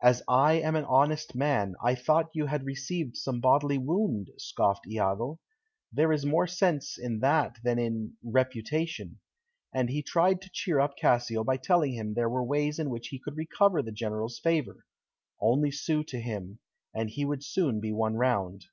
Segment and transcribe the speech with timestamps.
[0.00, 4.86] "As I am an honest man, I thought you had received some bodily wound," scoffed
[4.86, 5.40] Iago.
[5.92, 9.18] "There is more sense in that than in 'reputation.'"
[9.74, 13.08] And he tried to cheer up Cassio by telling him there were ways in which
[13.08, 14.86] he could recover the General's favour,
[15.40, 16.60] only sue to him,
[16.94, 18.66] and he would soon be won round.